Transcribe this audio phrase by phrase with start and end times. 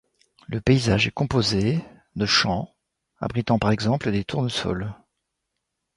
[0.47, 1.79] Le paysage est composé
[2.15, 2.73] de champs
[3.19, 4.95] abritant par exemple des tournesols.